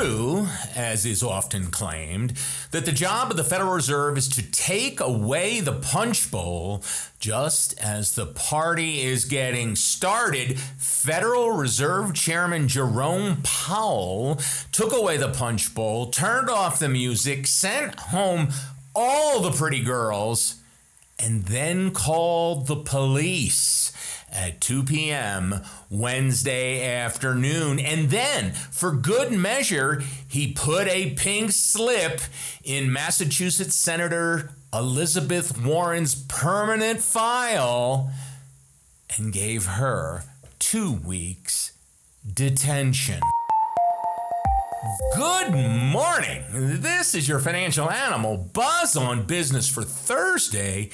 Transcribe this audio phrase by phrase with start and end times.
[0.00, 2.32] true, as is often claimed,
[2.70, 6.82] that the job of the Federal Reserve is to take away the punch bowl
[7.18, 14.40] just as the party is getting started, Federal Reserve Chairman Jerome Powell
[14.72, 18.48] took away the punch bowl, turned off the music, sent home
[18.94, 20.62] all the pretty girls,
[21.18, 23.92] and then called the police
[24.32, 25.60] at 2 p.m.
[25.88, 27.78] Wednesday afternoon.
[27.78, 32.20] And then, for good measure, he put a pink slip
[32.64, 38.10] in Massachusetts Senator Elizabeth Warren's permanent file
[39.16, 40.24] and gave her
[40.58, 41.72] two weeks
[42.32, 43.20] detention.
[45.14, 46.42] Good morning.
[46.52, 50.90] This is your financial animal buzz on business for Thursday,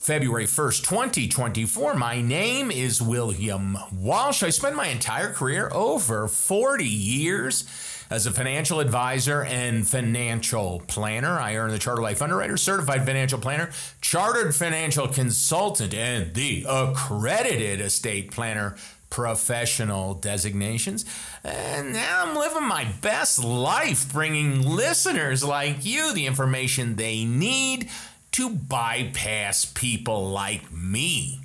[0.00, 1.94] February 1st, 2024.
[1.94, 4.42] My name is William Walsh.
[4.42, 7.64] I spent my entire career, over 40 years,
[8.08, 11.38] as a financial advisor and financial planner.
[11.38, 13.68] I earned the Charter Life Underwriter, Certified Financial Planner,
[14.00, 18.76] Chartered Financial Consultant, and the Accredited Estate Planner
[19.10, 21.04] professional designations.
[21.44, 27.90] And now I'm living my best life, bringing listeners like you the information they need
[28.32, 31.40] to bypass people like me.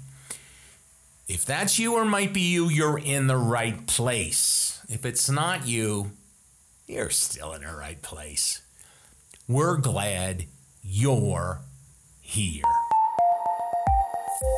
[1.27, 4.86] If that's you or might be you, you're in the right place.
[4.88, 6.11] If it's not you,
[6.88, 8.61] you're still in the right place.
[9.47, 10.45] We're glad
[10.83, 11.61] you're
[12.22, 12.64] here.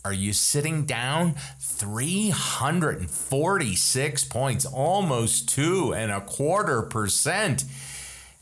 [0.06, 1.34] are you sitting down?
[1.58, 7.64] 346 points, almost two and a quarter percent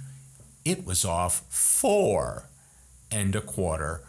[0.63, 2.47] it was off 4
[3.11, 4.03] and a quarter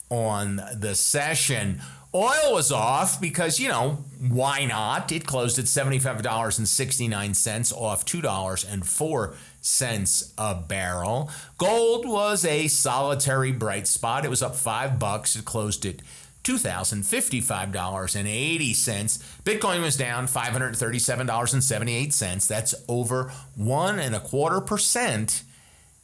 [0.09, 1.81] on the session.
[2.13, 5.13] Oil was off because, you know, why not?
[5.13, 11.31] It closed at $75.69, off $2.04 a barrel.
[11.57, 14.25] Gold was a solitary bright spot.
[14.25, 15.37] It was up five bucks.
[15.37, 16.03] It closed at
[16.51, 19.19] $2,055.80.
[19.45, 22.47] Bitcoin was down $537.78.
[22.47, 25.43] That's over one and a quarter percent.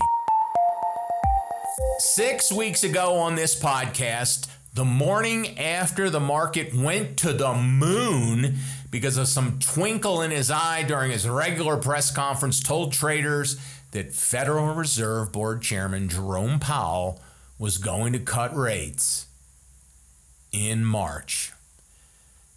[1.98, 8.56] Six weeks ago on this podcast, the morning after the market went to the moon
[8.90, 13.58] because of some twinkle in his eye during his regular press conference, told traders
[13.96, 17.18] that Federal Reserve Board Chairman Jerome Powell
[17.58, 19.24] was going to cut rates
[20.52, 21.50] in March.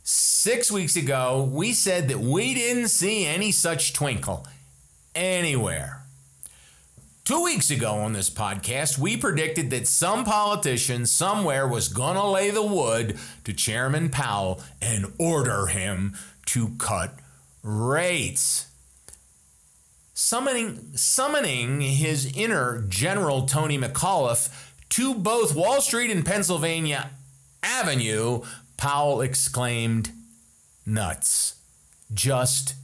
[0.03, 4.45] Six weeks ago, we said that we didn't see any such twinkle
[5.15, 6.01] anywhere.
[7.23, 12.27] Two weeks ago on this podcast, we predicted that some politician somewhere was going to
[12.27, 17.13] lay the wood to Chairman Powell and order him to cut
[17.63, 18.68] rates.
[20.21, 24.49] Summoning, summoning his inner General Tony McAuliffe
[24.89, 27.11] to both Wall Street and Pennsylvania
[27.63, 28.41] Avenue,
[28.75, 30.11] Powell exclaimed,
[30.85, 31.55] Nuts.
[32.13, 32.75] Just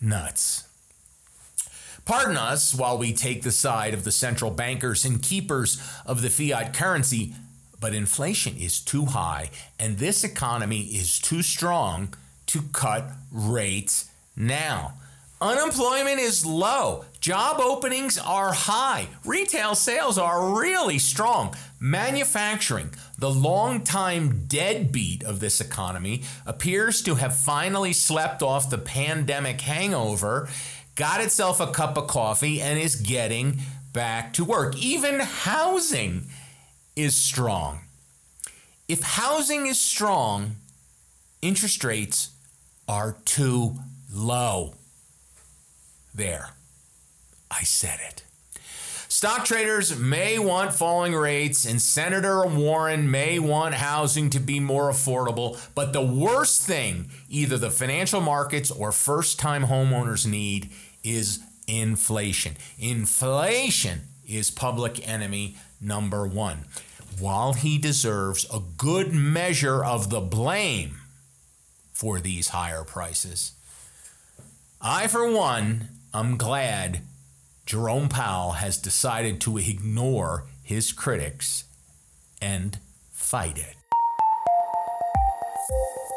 [0.00, 0.68] nuts.
[2.04, 6.30] Pardon us while we take the side of the central bankers and keepers of the
[6.30, 7.34] fiat currency,
[7.80, 9.50] but inflation is too high
[9.80, 12.14] and this economy is too strong
[12.46, 14.94] to cut rates now.
[15.42, 17.04] Unemployment is low.
[17.18, 19.08] Job openings are high.
[19.24, 21.52] Retail sales are really strong.
[21.80, 29.60] Manufacturing, the longtime deadbeat of this economy, appears to have finally slept off the pandemic
[29.62, 30.48] hangover,
[30.94, 33.58] got itself a cup of coffee, and is getting
[33.92, 34.76] back to work.
[34.76, 36.26] Even housing
[36.94, 37.80] is strong.
[38.86, 40.52] If housing is strong,
[41.40, 42.30] interest rates
[42.86, 43.74] are too
[44.08, 44.74] low.
[46.14, 46.50] There,
[47.50, 48.24] I said it.
[49.08, 54.90] Stock traders may want falling rates, and Senator Warren may want housing to be more
[54.90, 55.60] affordable.
[55.74, 60.70] But the worst thing either the financial markets or first time homeowners need
[61.04, 62.56] is inflation.
[62.78, 66.64] Inflation is public enemy number one.
[67.20, 70.96] While he deserves a good measure of the blame
[71.92, 73.52] for these higher prices,
[74.80, 77.00] I, for one, I'm glad
[77.64, 81.64] Jerome Powell has decided to ignore his critics
[82.40, 82.78] and
[83.10, 83.76] fight it.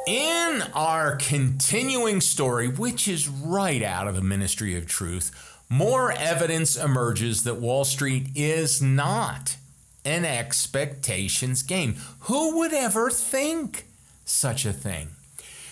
[0.05, 5.31] In our continuing story, which is right out of the Ministry of Truth,
[5.69, 9.55] more evidence emerges that Wall Street is not
[10.03, 11.95] an expectations game.
[12.21, 13.85] Who would ever think
[14.25, 15.07] such a thing?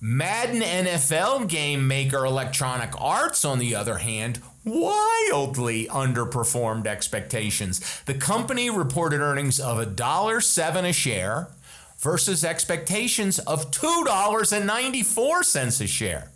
[0.01, 8.03] Madden NFL game maker Electronic Arts, on the other hand, wildly underperformed expectations.
[8.07, 11.51] The company reported earnings of $1.07 a share
[11.99, 16.32] versus expectations of $2.94 a share.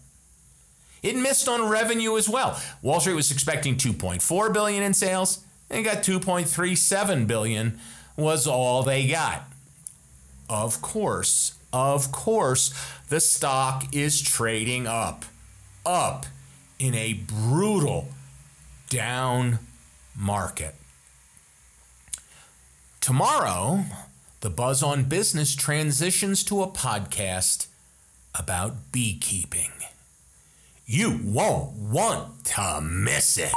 [1.03, 2.61] It missed on revenue as well.
[2.83, 7.79] Wall Street was expecting 2.4 billion in sales and got 2.37 billion
[8.17, 9.49] was all they got.
[10.49, 12.73] Of course, of course,
[13.09, 15.25] the stock is trading up.
[15.85, 16.27] Up
[16.79, 18.09] in a brutal
[18.89, 19.59] down
[20.17, 20.75] market.
[23.01, 23.85] Tomorrow,
[24.41, 27.67] the Buzz on Business transitions to a podcast
[28.35, 29.71] about beekeeping.
[30.89, 33.53] You won't want to miss it.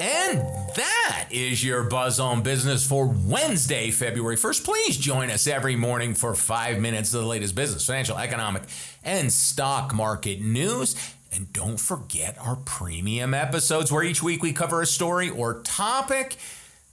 [0.00, 0.38] And
[0.74, 4.64] that is your Buzz on Business for Wednesday, February 1st.
[4.64, 8.62] Please join us every morning for five minutes of the latest business, financial, economic,
[9.04, 10.96] and stock market news.
[11.30, 16.38] And don't forget our premium episodes where each week we cover a story or topic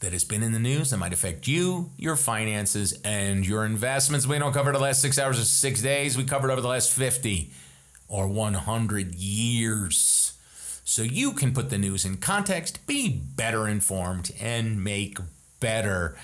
[0.01, 4.27] that has been in the news that might affect you, your finances, and your investments.
[4.27, 6.91] We don't cover the last six hours or six days, we covered over the last
[6.91, 7.49] 50
[8.07, 10.33] or 100 years.
[10.83, 15.17] So you can put the news in context, be better informed, and make
[15.59, 16.15] better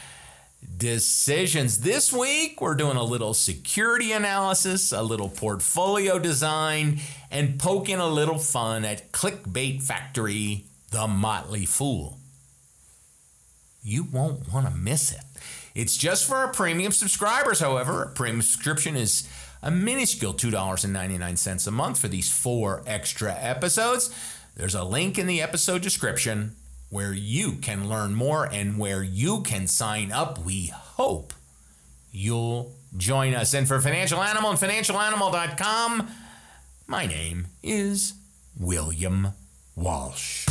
[0.77, 1.79] decisions.
[1.79, 6.99] This week, we're doing a little security analysis, a little portfolio design,
[7.31, 12.19] and poking a little fun at Clickbait Factory, the Motley Fool.
[13.83, 15.23] You won't want to miss it.
[15.73, 18.03] It's just for our premium subscribers, however.
[18.03, 19.27] A premium subscription is
[19.63, 24.09] a minuscule $2.99 a month for these four extra episodes.
[24.55, 26.55] There's a link in the episode description
[26.89, 30.43] where you can learn more and where you can sign up.
[30.43, 31.33] We hope
[32.11, 33.53] you'll join us.
[33.53, 36.09] And for Financial Animal and financialanimal.com,
[36.87, 38.13] my name is
[38.59, 39.29] William
[39.75, 40.45] Walsh.